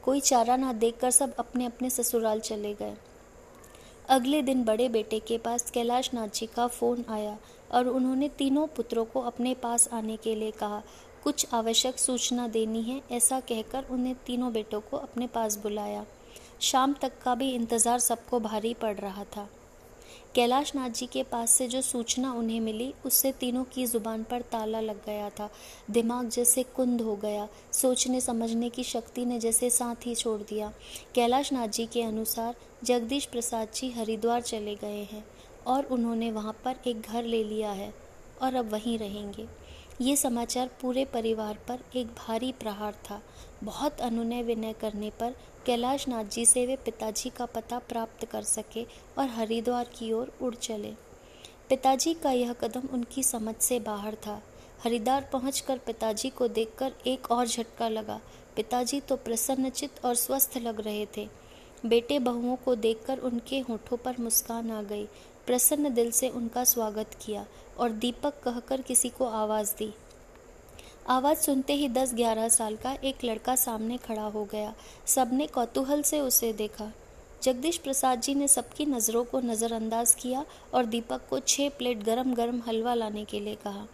कोई 0.02 0.20
चारा 0.20 0.56
ना 0.56 0.72
देखकर 0.72 1.10
सब 1.10 1.34
अपने 1.34 1.66
अपने 1.66 1.90
ससुराल 1.90 2.40
चले 2.40 2.74
गए। 2.74 2.96
अगले 4.08 4.42
दिन 4.42 4.64
बड़े 4.64 4.88
बेटे 4.88 5.18
के 5.18 5.38
पास 5.38 5.70
कैलाश 5.70 6.14
नाथ 6.14 6.28
जी 6.28 6.46
का 6.46 6.66
फ़ोन 6.66 7.04
आया 7.08 7.38
और 7.72 7.88
उन्होंने 7.88 8.28
तीनों 8.28 8.66
पुत्रों 8.66 9.04
को 9.04 9.20
अपने 9.20 9.54
पास 9.54 9.88
आने 9.92 10.16
के 10.16 10.34
लिए 10.34 10.50
कहा, 10.50 10.82
कुछ 11.24 11.46
आवश्यक 11.54 11.98
सूचना 11.98 12.48
देनी 12.48 12.82
है, 12.82 13.00
ऐसा 13.12 13.40
कहकर 13.40 13.86
उन्हें 13.90 14.14
तीनों 14.26 14.52
बेटों 14.52 14.80
को 14.80 14.96
अपने 14.96 15.26
पास 15.26 15.56
बुलाया। 15.56 16.06
शाम 16.60 16.92
तक 16.92 17.12
का 17.22 17.34
भी 17.34 17.50
इंतज़ार 17.50 17.98
सबको 17.98 18.38
भारी 18.40 18.72
पड़ 18.74 18.96
रहा 18.96 19.24
था। 19.26 19.48
कैलाश 20.34 20.74
नाथ 20.74 20.90
जी 20.90 21.06
के 21.06 21.22
पास 21.22 21.50
से 21.50 21.66
जो 21.68 21.80
सूचना 21.82 22.32
उन्हें 22.32 22.60
मिली, 22.60 22.92
उससे 23.06 23.30
तीनों 23.32 23.62
की 23.64 23.86
ज़ुबान 23.86 24.22
पर 24.22 24.42
ताला 24.42 24.80
लग 24.80 25.04
गया 25.06 25.30
था। 25.30 25.48
दिमाग 25.90 26.28
जैसे 26.28 26.62
कुंद 26.76 27.00
हो 27.00 27.14
गया, 27.16 27.48
सोचने 27.72 28.20
समझने 28.20 28.68
की 28.68 28.84
शक्ति 28.84 29.24
ने 29.24 29.38
जैसे 29.38 29.70
साथ 29.70 30.06
ही 30.06 30.14
छोड़ 30.14 30.40
दिया। 30.40 30.72
कैलाश 31.14 31.52
नाथ 31.52 31.68
जी 31.68 31.86
के 31.86 32.02
अनुसार 32.02 32.54
जगदीश 32.84 33.24
प्रसाद 33.24 33.68
जी 33.74 33.90
हरिद्वार 33.90 34.42
चले 34.42 34.74
गए 34.74 35.02
हैं 35.12 35.24
और 35.66 35.84
उन्होंने 35.86 36.30
वहाँ 36.30 36.52
पर 36.64 36.76
एक 36.86 37.00
घर 37.02 37.24
ले 37.24 37.42
लिया 37.44 37.70
है 37.72 37.92
और 38.42 38.54
अब 38.54 38.70
वहीं 38.72 38.98
रहेंगे। 38.98 39.46
ये 40.00 40.16
समाचार 40.16 40.70
पूरे 40.82 41.04
परिवार 41.04 41.58
पर 41.68 41.78
एक 41.96 42.06
भारी 42.18 42.52
प्रहार 42.52 42.92
था। 43.04 43.20
बहुत 43.64 44.00
अनुनय 44.00 44.42
विनय 44.42 44.72
करने 44.72 45.10
पर 45.10 45.34
कैलाश 45.66 46.08
नाथ 46.08 46.24
जी 46.24 46.46
से 46.46 46.66
वे 46.66 46.76
पिताजी 46.76 47.30
का 47.30 47.46
पता 47.46 47.78
प्राप्त 47.78 48.24
कर 48.24 48.42
सके 48.42 48.86
और 49.18 49.28
हरिद्वार 49.28 49.84
की 49.84 50.12
ओर 50.12 50.32
उड़ 50.42 50.54
चले। 50.54 50.92
पिताजी 51.68 52.14
का 52.14 52.30
यह 52.30 52.52
कदम 52.52 52.88
उनकी 52.92 53.22
समझ 53.22 53.54
से 53.56 53.80
बाहर 53.80 54.14
था। 54.14 54.42
हरिद्वार 54.84 55.28
पहुंचकर 55.32 55.78
पिताजी 55.78 56.30
को 56.30 56.48
देखकर 56.48 56.92
एक 57.06 57.30
और 57.30 57.46
झटका 57.46 57.88
लगा। 57.88 58.20
पिताजी 58.56 59.00
तो 59.00 59.16
प्रसन्नचित 59.16 60.04
और 60.04 60.14
स्वस्थ 60.14 60.56
लग 60.58 60.80
रहे 60.80 61.06
थे। 61.16 61.28
बेटे 61.86 62.18
बहुओं 62.18 62.56
को 62.56 62.74
देखकर 62.74 63.18
उनके 63.18 63.58
होठों 63.58 63.96
पर 63.96 64.16
मुस्कान 64.20 64.70
आ 64.70 64.82
गई। 64.82 65.04
प्रसन्न 65.46 65.94
दिल 65.94 66.10
से 66.10 66.28
उनका 66.28 66.64
स्वागत 66.64 67.10
किया 67.26 67.46
और 67.78 67.90
दीपक 67.90 68.42
कहकर 68.42 68.82
किसी 68.82 69.08
को 69.08 69.24
आवाज़ 69.24 69.74
दी। 69.76 69.94
आवाज़ 71.10 71.38
सुनते 71.38 71.72
ही 71.72 71.88
दस 71.88 72.12
ग्यारह 72.14 72.48
साल 72.48 72.74
का 72.76 72.92
एक 73.04 73.24
लड़का 73.24 73.54
सामने 73.56 73.96
खड़ा 73.96 74.24
हो 74.24 74.44
गया। 74.44 74.72
सबने 75.06 75.46
कौतूहल 75.46 76.02
से 76.02 76.20
उसे 76.20 76.52
देखा। 76.52 76.90
जगदीश 77.42 77.76
प्रसाद 77.76 78.20
जी 78.20 78.34
ने 78.34 78.48
सबकी 78.48 78.86
नज़रों 78.86 79.24
को 79.24 79.40
नज़रअंदाज 79.40 80.14
किया 80.14 80.44
और 80.74 80.84
दीपक 80.84 81.26
को 81.30 81.40
छह 81.40 81.68
प्लेट 81.68 82.02
गरम 82.04 82.34
गरम 82.34 82.60
हलवा 82.66 82.94
लाने 82.94 83.24
के 83.24 83.40
लिए 83.40 83.54
कहा। 83.54 83.86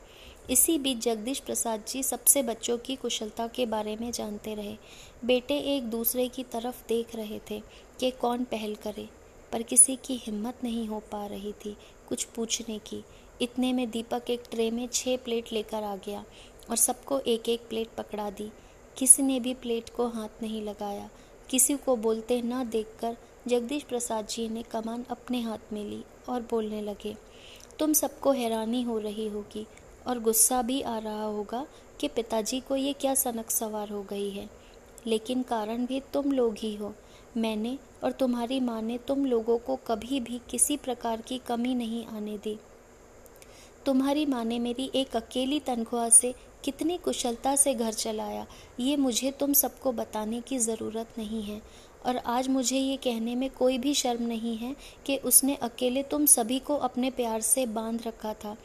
इसी 0.51 0.79
बीच 0.79 0.99
जगदीश 0.99 1.39
प्रसाद 1.39 1.85
जी 1.89 2.03
सबसे 2.03 2.43
बच्चों 2.43 2.79
की 2.79 2.97
कुशलता 2.97 3.47
के 3.47 3.67
बारे 3.67 3.97
में 3.97 4.11
जानते 4.13 4.55
रहे। 4.55 4.77
बेटे 5.25 5.59
एक 5.77 5.91
दूसरे 5.91 6.29
की 6.29 6.43
तरफ़ 6.45 6.87
देख 6.89 7.17
रहे 7.17 7.41
थे 7.51 7.63
कि 8.01 8.11
कौन 8.11 8.45
पहल 8.45 8.75
करे, 8.75 9.09
पर 9.53 9.63
किसी 9.63 9.97
की 9.97 10.17
हिम्मत 10.17 10.65
नहीं 10.65 10.87
हो 10.89 11.01
पा 11.13 11.27
रही 11.27 11.53
थी 11.65 11.77
कुछ 12.09 12.25
पूछने 12.27 12.79
की। 12.79 13.05
इतने 13.43 13.73
में 13.73 13.89
दीपक 13.91 14.31
एक 14.31 14.43
ट्रे 14.51 14.71
में 14.71 14.87
छः 14.89 15.17
प्लेट 15.17 15.53
लेकर 15.53 15.83
आ 15.85 15.97
गया। 15.97 16.25
और 16.71 16.77
सबको 16.77 17.19
एक 17.21 17.49
एक 17.49 17.69
प्लेट 17.69 17.89
पकड़ा 17.97 18.29
दी। 18.31 18.51
किसी 18.99 19.23
ने 19.23 19.39
भी 19.41 19.55
प्लेट 19.55 19.89
को 19.89 20.07
हाथ 20.09 20.43
नहीं 20.43 20.63
लगाया। 20.63 21.09
किसी 21.51 21.77
को 21.77 21.97
बोलते 21.97 22.41
न 22.43 22.69
देखकर 22.69 23.17
जगदीश 23.49 23.83
प्रसाद 23.83 24.27
जी 24.27 24.49
ने 24.49 24.63
कमान 24.63 25.05
अपने 25.11 25.41
हाथ 25.41 25.73
में 25.73 25.85
ली 25.85 26.03
और 26.29 26.47
बोलने 26.51 26.81
लगे, 26.83 27.17
तुम 27.79 27.93
सबको 27.93 28.33
हैरानी 28.33 28.83
हो 28.83 28.99
रही 28.99 29.27
होगी 29.29 29.67
और 30.07 30.19
गुस्सा 30.19 30.63
भी 30.63 30.81
आ 30.83 30.99
रहा 30.99 31.25
होगा 31.25 31.67
कि 32.01 32.09
पिताजी 32.09 32.61
को 32.61 32.77
ये 32.77 32.93
क्या 32.93 33.15
सनक 33.15 33.51
सवार 33.51 33.89
हो 33.89 34.03
गई 34.03 34.31
है। 34.31 34.49
लेकिन 35.07 35.43
कारण 35.43 35.85
भी 35.87 36.01
तुम 36.13 36.33
लोग 36.33 36.55
ही 36.55 36.75
हो। 36.77 36.93
मैंने 37.37 37.79
और 38.05 38.13
तुम्हारी 38.13 38.59
माँ 38.61 38.81
ने 38.83 38.99
तुम 38.99 39.25
लोगों 39.27 39.59
को 39.59 39.77
कभी 39.87 40.21
भी 40.21 40.41
किसी 40.51 40.77
प्रकार 40.77 41.21
की 41.21 41.39
कमी 41.39 41.75
नहीं 41.75 42.05
आने 42.07 42.37
दी। 42.39 42.59
तुम्हारी 43.87 44.27
माँ 44.27 44.45
ने 44.45 44.59
मेरी 44.59 44.91
एक 44.95 45.17
अकेली 45.17 45.61
तनख्वाह 45.61 46.09
से 46.09 46.35
कितनी 46.65 46.97
कुशलता 46.97 47.55
से 47.57 47.75
घर 47.75 47.93
चलाया, 47.93 48.47
ये 48.81 48.97
मुझे 48.97 49.31
तुम 49.31 49.53
सबको 49.53 49.93
बताने 49.93 50.41
की 50.41 50.59
ज़रूरत 50.59 51.19
नहीं 51.19 51.43
है। 51.43 51.61
और 52.07 52.17
आज 52.17 52.49
मुझे 52.49 52.79
ये 52.79 52.97
कहने 52.97 53.35
में 53.35 53.49
कोई 53.51 53.79
भी 53.79 53.95
शर्म 53.95 54.23
नहीं 54.23 54.57
है 54.57 54.75
कि 55.07 55.17
उसने 55.17 55.55
अकेले 55.55 56.03
तुम 56.03 56.27
सभी 56.27 56.59
को 56.59 56.77
अपने 56.79 57.11
प्यार 57.11 57.41
से 57.41 57.67
बाँध 57.67 58.07
रखा 58.07 58.33
था, 58.35 58.57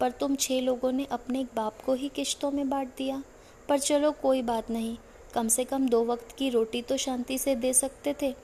पर 0.00 0.10
तुम 0.10 0.34
छह 0.34 0.60
लोगों 0.60 0.92
ने 0.92 1.04
अपने 1.04 1.44
बाप 1.56 1.80
को 1.86 1.94
ही 1.94 2.08
किश्तों 2.08 2.50
में 2.50 2.68
बांट 2.70 2.88
दिया। 2.98 3.22
पर 3.68 3.78
चलो, 3.78 4.10
कोई 4.12 4.42
बात 4.42 4.70
नहीं, 4.70 4.96
कम 5.34 5.48
से 5.48 5.64
कम 5.64 5.88
दो 5.88 6.04
वक्त 6.04 6.36
की 6.36 6.50
रोटी 6.50 6.82
तो 6.82 6.96
शांति 6.96 7.38
से 7.38 7.54
दे 7.54 7.72
सकते 7.74 8.14
थे, 8.22 8.34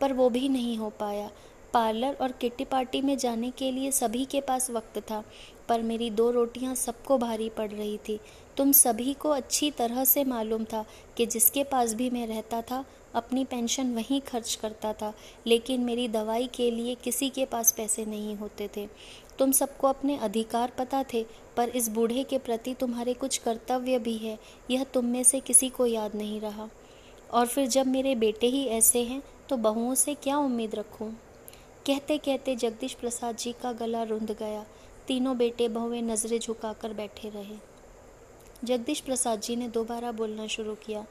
पर 0.00 0.12
वो 0.12 0.28
भी 0.30 0.48
नहीं 0.48 0.76
हो 0.76 0.90
पाया। 0.90 1.30
पार्लर 1.72 2.16
और 2.20 2.32
किट्टी 2.32 2.64
पार्टी 2.64 3.00
में 3.00 3.16
जाने 3.18 3.50
के 3.50 3.70
लिए 3.72 3.90
सभी 3.92 4.24
के 4.24 4.40
पास 4.40 4.70
वक्त 4.70 4.98
था, 5.00 5.22
पर 5.68 5.82
मेरी 5.82 6.10
दो 6.10 6.30
रोटियाँ 6.30 6.74
सबको 6.74 7.18
भारी 7.18 7.48
पड़ 7.48 7.70
रही 7.70 7.96
थी। 7.98 8.18
तुम 8.56 8.72
सभी 8.72 9.14
को 9.14 9.28
अच्छी 9.28 9.70
तरह 9.70 10.04
से 10.04 10.24
मालूम 10.24 10.64
था 10.64 10.84
कि 11.16 11.26
जिसके 11.26 11.64
पास 11.64 11.94
भी 11.94 12.10
मैं 12.10 12.26
रहता 12.26 12.62
था, 12.62 12.84
अपनी 13.14 13.44
पेंशन 13.44 13.94
वहीं 13.94 14.20
खर्च 14.20 14.54
करता 14.54 14.92
था, 14.92 15.12
लेकिन 15.46 15.80
मेरी 15.80 16.08
दवाई 16.08 16.46
के 16.46 16.70
लिए 16.70 16.94
किसी 16.94 17.28
के 17.30 17.44
पास 17.44 17.72
पैसे 17.72 18.04
नहीं 18.04 18.36
होते 18.36 18.68
थे। 18.76 18.88
तुम 19.38 19.52
सबको 19.52 19.86
अपने 19.86 20.16
अधिकार 20.16 20.72
पता 20.78 21.04
थे, 21.14 21.24
पर 21.56 21.68
इस 21.68 21.88
बूढ़े 21.88 22.24
के 22.24 22.38
प्रति 22.38 22.74
तुम्हारे 22.74 23.14
कुछ 23.14 23.38
कर्तव्य 23.38 23.98
भी 23.98 24.16
है, 24.16 24.38
यह 24.70 24.84
तुम 24.84 25.04
में 25.04 25.22
से 25.22 25.40
किसी 25.40 25.68
को 25.68 25.86
याद 25.86 26.14
नहीं 26.14 26.40
रहा। 26.40 26.68
और 27.32 27.46
फिर 27.46 27.66
जब 27.66 27.86
मेरे 27.86 28.14
बेटे 28.14 28.46
ही 28.46 28.64
ऐसे 28.66 29.02
हैं 29.02 29.22
तो 29.48 29.56
बहुओं 29.56 29.94
से 29.94 30.14
क्या 30.14 30.38
उम्मीद 30.38 30.74
रखूँ? 30.74 31.10
कहते 31.86 32.18
कहते 32.18 32.56
जगदीश 32.56 32.94
प्रसाद 32.94 33.36
जी 33.36 33.52
का 33.52 33.72
गला 33.72 34.02
रुंध 34.02 34.30
गया। 34.30 34.64
तीनों 35.06 35.36
बेटे 35.36 35.68
बहुएँ 35.68 36.02
नज़रें 36.02 36.38
झुकाकर 36.38 36.92
बैठे 36.92 37.28
रहे। 37.28 37.71
जगदीश 38.64 39.00
प्रसाद 39.00 39.40
जी 39.40 39.56
ने 39.56 39.68
दोबारा 39.68 40.12
बोलना 40.12 40.46
शुरू 40.46 40.74
किया, 40.84 41.04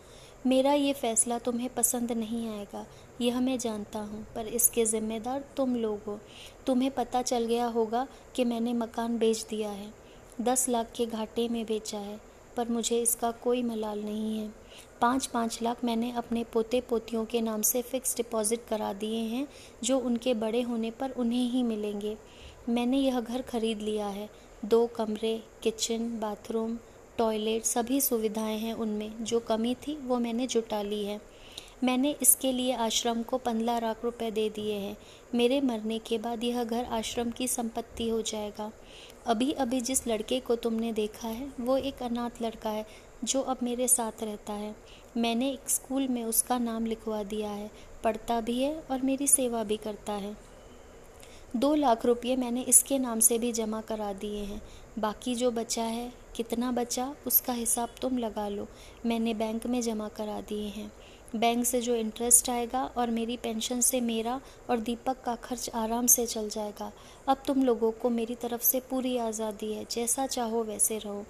मेरा 0.48 0.74
ये 0.74 0.94
फैसला 0.94 1.38
तुम्हें 1.40 1.70
पसंद 1.70 2.12
नहीं 2.12 2.48
आएगा, 2.50 2.86
यह 3.22 3.40
मैं 3.40 3.58
जानता 3.60 4.00
हूँ, 4.02 4.26
पर 4.36 4.48
इसके 4.50 4.86
ज़िम्मेदार 4.86 5.44
तुम 5.58 5.76
लोग 5.76 6.00
हो। 6.08 6.20
तुम्हें 6.66 6.90
पता 6.92 7.22
चल 7.22 7.46
गया 7.46 7.66
होगा 7.68 8.08
कि 8.36 8.44
मैंने 8.46 8.74
मकान 8.74 9.18
बेच 9.18 9.46
दिया 9.50 9.70
है, 9.70 9.92
दस 10.42 10.68
लाख 10.70 10.92
के 10.96 11.06
घाटे 11.06 11.48
में 11.48 11.64
बेचा 11.66 11.98
है, 12.00 12.20
पर 12.58 12.70
मुझे 12.70 13.02
इसका 13.02 13.32
कोई 13.44 13.64
मलाल 13.64 14.00
नहीं 14.00 14.38
है। 14.38 14.50
पाँच 15.02 15.26
पाँच 15.26 15.60
लाख 15.64 15.84
मैंने 15.84 16.12
अपने 16.12 16.44
पोते 16.44 16.82
पोतियों 16.82 17.24
के 17.26 17.42
नाम 17.42 17.62
से 17.62 17.82
फ़िक्स 17.82 18.16
डिपॉज़िट 18.18 18.66
करा 18.70 18.92
दिए 18.94 19.20
हैं, 19.26 19.48
जो 19.84 19.98
उनके 20.00 20.34
बड़े 20.36 20.62
होने 20.62 20.92
पर 20.92 21.12
उन्हें 21.12 21.50
ही 21.52 21.64
मिलेंगे। 21.64 22.16
मैंने 22.70 22.98
यह 22.98 23.20
घर 23.20 23.42
खरीद 23.42 23.82
लिया 23.82 24.08
है, 24.08 24.30
दो 24.66 24.86
कमरे, 24.88 25.42
किचन, 25.64 26.10
बाथरूम 26.20 26.78
टॉयलेट 27.18 27.64
सभी 27.64 28.02
सुविधाएँ 28.02 28.58
हैं 28.58 28.74
उनमें। 28.74 29.24
जो 29.24 29.40
कमी 29.40 29.76
थी, 29.76 29.96
वो 29.96 30.20
मैंने 30.20 30.48
जुटा 30.48 30.82
ली 30.82 31.06
है। 31.06 31.22
मैंने 31.84 32.16
इसके 32.22 32.52
लिए 32.52 32.74
आश्रम 32.74 33.24
को 33.24 33.38
पंद्रह 33.38 33.80
लाख 33.80 34.04
रुपए 34.04 34.32
दे 34.32 34.50
दिए 34.50 34.74
हैं। 34.74 34.98
मेरे 35.36 35.62
मरने 35.62 36.00
के 36.00 36.18
बाद 36.18 36.44
यह 36.44 36.64
घर 36.64 36.86
आश्रम 36.86 37.32
की 37.32 37.48
संपत्ति 37.48 38.10
हो 38.10 38.22
जाएगा। 38.22 38.72
अभी 39.26 39.52
अभी 39.52 39.82
जिस 39.82 40.08
लड़के 40.08 40.40
को 40.40 40.56
तुमने 40.56 40.94
देखा 40.94 41.28
है, 41.28 41.54
वो 41.60 41.78
एक 41.78 42.04
अनाथ 42.04 42.42
लड़का 42.42 42.70
है, 42.70 42.86
जो 43.24 43.42
अब 43.42 43.58
मेरे 43.64 43.88
साथ 43.88 44.24
रहता 44.24 44.54
है। 44.54 44.76
मैंने 45.18 45.52
एक 45.52 45.70
स्कूल 45.70 46.08
में 46.08 46.24
उसका 46.24 46.58
नाम 46.58 46.86
लिखवा 46.86 47.24
दिया 47.24 47.50
है। 47.50 47.72
पढ़ता 48.04 48.42
भी 48.42 48.64
है 48.64 48.84
और 48.92 49.02
मेरी 49.02 49.28
सेवा 49.28 49.64
भी 49.64 49.78
करता 49.78 50.14
है। 50.14 50.51
दो 51.56 51.74
लाख 51.76 52.06
रुपये 52.06 52.36
मैंने 52.36 52.62
इसके 52.62 52.98
नाम 53.00 53.20
से 53.20 53.38
भी 53.40 53.52
जमा 53.52 53.82
करा 53.82 54.12
दिए 54.14 54.44
हैं। 54.44 54.62
बाकी 55.00 55.36
जो 55.36 55.52
बचा 55.52 55.84
है, 55.84 56.12
कितना 56.36 56.72
बचा, 56.72 57.16
उसका 57.28 57.54
हिसाब 57.54 57.90
तुम 58.02 58.18
लगा 58.18 58.48
लो। 58.48 58.68
मैंने 59.06 59.34
बैंक 59.34 59.68
में 59.68 59.82
जमा 59.82 60.08
करा 60.08 60.40
दिए 60.42 60.68
हैं। 60.68 60.92
बैंक 61.36 61.66
से 61.66 61.82
जो 61.82 61.96
इंटरेस्ट 61.96 62.50
आएगा 62.50 62.84
और 62.98 63.10
मेरी 63.10 63.38
पेंशन 63.38 63.82
से 63.82 64.02
मेरा 64.02 64.40
और 64.70 64.80
दीपक 64.80 65.22
का 65.26 65.36
खर्च 65.36 65.70
आराम 65.76 66.08
से 66.08 66.26
चल 66.26 66.50
जाएगा। 66.50 66.92
अब 67.28 67.44
तुम 67.48 67.64
लोगों 67.64 67.92
को 67.92 68.10
मेरी 68.10 68.36
तरफ़ 68.36 68.62
से 68.62 68.80
पूरी 68.80 69.18
आज़ादी 69.18 69.74
है, 69.74 69.86
जैसा 69.92 70.28
चाहो 70.28 70.64
वैसे 70.64 70.98
रहो। 70.98 71.26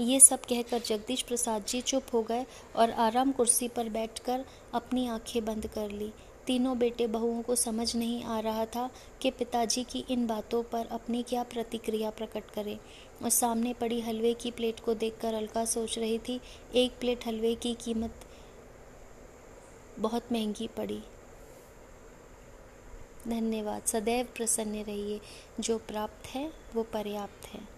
ये 0.00 0.20
सब 0.20 0.40
कहकर 0.40 0.78
जगदीश 0.78 1.22
प्रसाद 1.22 1.64
जी 1.68 1.80
चुप 1.80 2.06
हो 2.12 2.22
गए 2.22 2.44
और 2.76 2.90
आराम 2.90 3.32
कुर्सी 3.32 3.68
पर 3.68 3.88
बैठकर 3.88 4.44
अपनी 4.74 5.06
आँखें 5.08 5.44
बंद 5.44 5.66
कर 5.66 5.90
ली। 5.90 6.12
तीनों 6.46 6.78
बेटे 6.78 7.06
बहुओं 7.06 7.42
को 7.42 7.54
समझ 7.54 7.96
नहीं 7.96 8.24
आ 8.24 8.40
रहा 8.40 8.66
था 8.66 8.90
कि 9.22 9.30
पिताजी 9.30 9.84
की 9.84 10.04
इन 10.10 10.26
बातों 10.26 10.62
पर 10.62 10.86
अपनी 10.86 11.22
क्या 11.22 11.42
प्रतिक्रिया 11.42 12.10
प्रकट 12.10 12.50
करें। 12.50 12.78
और 13.22 13.30
सामने 13.30 13.74
पड़ी 13.74 14.00
हलवे 14.00 14.34
की 14.34 14.50
प्लेट 14.50 14.80
को 14.80 14.94
देखकर 14.94 15.34
अलका 15.34 15.64
सोच 15.64 15.98
रही 15.98 16.18
थी, 16.18 16.40
एक 16.74 16.92
प्लेट 17.00 17.26
हलवे 17.26 17.54
की 17.54 17.74
कीमत 17.74 18.14
बहुत 19.98 20.32
महँगी 20.32 20.66
पड़ी। 20.66 21.02
धन्यवाद, 23.28 23.82
सदैव 23.82 24.28
प्रसन्न 24.36 24.74
रहिए। 24.74 25.20
जो 25.60 25.78
प्राप्त 25.78 26.26
है, 26.26 26.52
वो 26.74 26.82
पर्याप्त 26.82 27.46
है। 27.46 27.75